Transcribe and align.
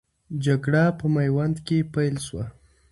جګړه 0.45 0.83
په 0.99 1.05
میوند 1.15 1.55
کې 1.65 1.77
پیل 1.93 2.15
سوه. 2.27 2.45